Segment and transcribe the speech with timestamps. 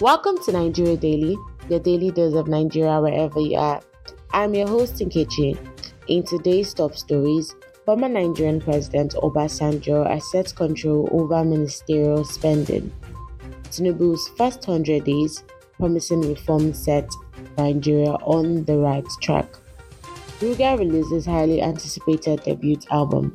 [0.00, 1.36] Welcome to Nigeria Daily,
[1.68, 3.80] your daily dose of Nigeria wherever you are.
[4.32, 5.58] I'm your host Nkechi.
[6.06, 12.92] In today's top stories, former Nigerian President Obasanjo asserts control over ministerial spending.
[13.64, 15.42] Tinubu's first 100 days,
[15.78, 17.10] promising reform set
[17.56, 19.48] Nigeria on the right track.
[20.38, 23.34] Ruger releases highly anticipated debut album.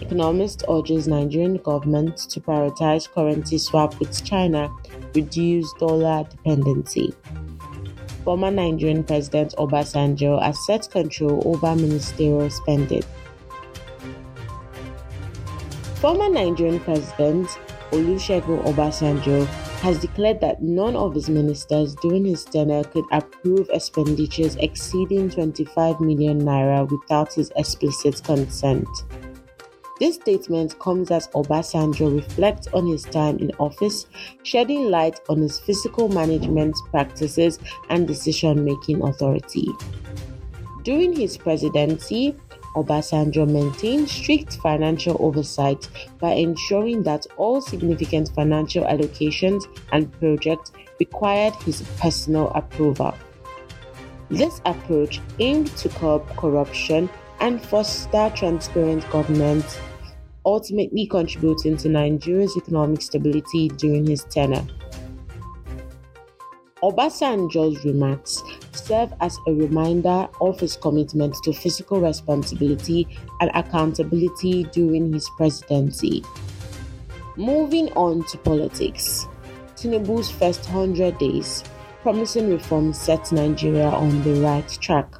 [0.00, 4.70] Economist urges Nigerian government to prioritize currency swap with China,
[5.14, 7.14] reduce dollar dependency.
[8.24, 13.02] Former Nigerian President Obasanjo asserts control over ministerial spending.
[15.96, 17.46] Former Nigerian President
[17.90, 19.46] Olusegun Obasanjo
[19.84, 26.00] has declared that none of his ministers during his tenure could approve expenditures exceeding 25
[26.00, 28.88] million naira without his explicit consent.
[30.04, 34.06] This statement comes as Obasanjo reflects on his time in office,
[34.42, 39.66] shedding light on his fiscal management practices and decision making authority.
[40.82, 42.36] During his presidency,
[42.76, 51.54] Obasanjo maintained strict financial oversight by ensuring that all significant financial allocations and projects required
[51.64, 53.14] his personal approval.
[54.28, 57.08] This approach aimed to curb corruption
[57.40, 59.64] and foster transparent government,
[60.46, 64.66] ultimately contributing to Nigeria's economic stability during his tenure.
[66.82, 73.08] Obasanjo's remarks serve as a reminder of his commitment to fiscal responsibility
[73.40, 76.22] and accountability during his presidency.
[77.36, 79.26] Moving on to politics,
[79.76, 81.64] Tinubu's first 100 days,
[82.02, 85.14] promising reforms set Nigeria on the right track.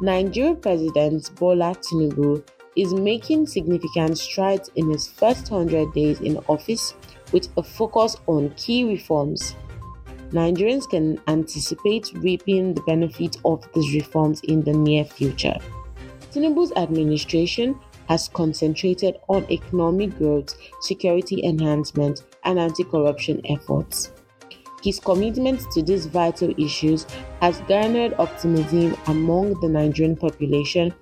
[0.00, 2.44] Nigerian President Bola Tinubu
[2.76, 6.94] is making significant strides in his first 100 days in office
[7.32, 9.56] with a focus on key reforms.
[10.30, 15.56] Nigerians can anticipate reaping the benefit of these reforms in the near future.
[16.32, 17.78] Tinubu's administration
[18.08, 24.12] has concentrated on economic growth, security enhancement, and anti corruption efforts.
[24.82, 27.06] His commitment to these vital issues
[27.40, 30.92] has garnered optimism among the Nigerian population,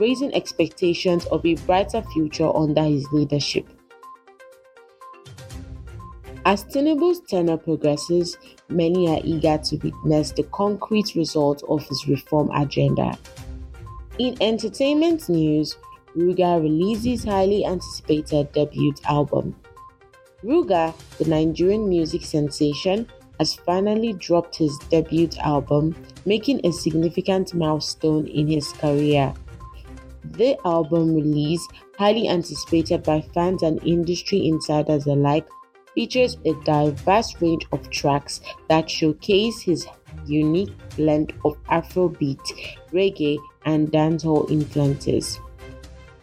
[0.00, 3.68] raising expectations of a brighter future under his leadership.
[6.46, 8.38] As Tinubu's tenure progresses,
[8.70, 13.16] many are eager to witness the concrete results of his reform agenda.
[14.18, 15.76] In entertainment news,
[16.16, 19.54] Ruger releases highly anticipated debut album.
[20.42, 23.06] Ruger, the Nigerian music sensation,
[23.38, 25.94] has finally dropped his debut album,
[26.24, 29.32] making a significant milestone in his career.
[30.24, 31.66] The album release,
[31.98, 35.46] highly anticipated by fans and industry insiders alike,
[35.94, 39.86] features a diverse range of tracks that showcase his
[40.26, 42.40] unique blend of Afrobeat,
[42.92, 45.40] reggae, and dancehall influences.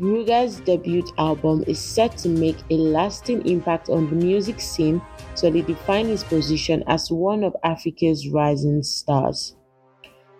[0.00, 5.02] Ruger's debut album is set to make a lasting impact on the music scene,
[5.34, 9.56] solidifying his position as one of Africa's rising stars.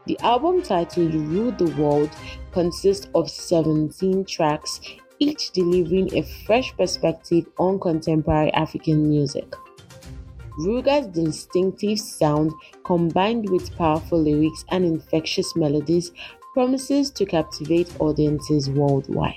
[0.07, 2.11] The album titled Rule the World
[2.53, 4.81] consists of 17 tracks,
[5.19, 9.55] each delivering a fresh perspective on contemporary African music.
[10.59, 12.53] Ruger's distinctive sound,
[12.85, 16.13] combined with powerful lyrics and infectious melodies,
[16.55, 19.35] promises to captivate audiences worldwide.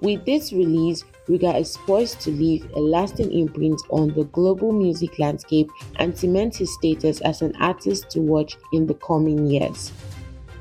[0.00, 5.18] With this release, Ruger is poised to leave a lasting imprint on the global music
[5.18, 9.92] landscape and cement his status as an artist to watch in the coming years.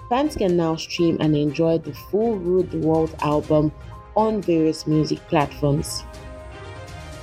[0.09, 3.71] Fans can now stream and enjoy the full Rule the World album
[4.15, 6.03] on various music platforms.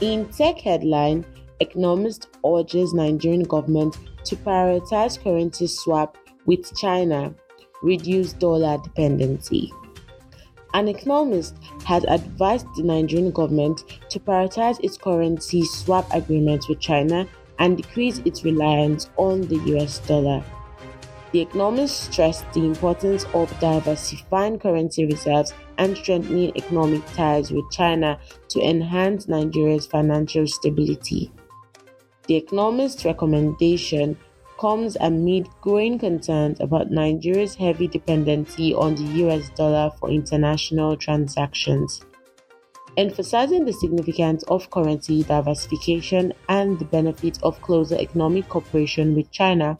[0.00, 1.24] In tech headline,
[1.60, 6.16] economist urges Nigerian government to prioritize currency swap
[6.46, 7.34] with China,
[7.82, 9.72] reduce dollar dependency.
[10.74, 11.54] An economist
[11.84, 17.28] has advised the Nigerian government to prioritize its currency swap agreements with China
[17.60, 20.42] and decrease its reliance on the US dollar.
[21.30, 28.18] The economist stressed the importance of diversifying currency reserves and strengthening economic ties with China
[28.48, 31.30] to enhance Nigeria's financial stability.
[32.26, 34.16] The economist's recommendation
[34.58, 42.04] comes amid growing concerns about Nigeria's heavy dependency on the US dollar for international transactions.
[42.96, 49.76] Emphasizing the significance of currency diversification and the benefits of closer economic cooperation with China,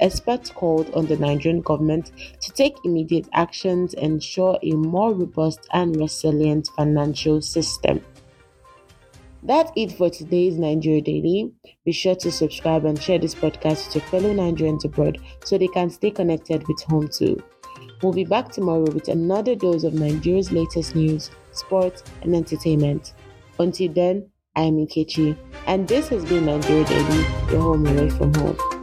[0.00, 5.60] experts called on the Nigerian government to take immediate actions to ensure a more robust
[5.72, 8.04] and resilient financial system.
[9.46, 11.52] That's it for today's Nigeria Daily.
[11.84, 15.68] Be sure to subscribe and share this podcast with your fellow Nigerians abroad so they
[15.68, 17.42] can stay connected with home too.
[18.02, 23.12] We'll be back tomorrow with another dose of Nigeria's latest news, sports, and entertainment.
[23.58, 25.36] Until then, I'm Ikechi,
[25.66, 28.73] and this has been Nigeria Daily, your home away from home.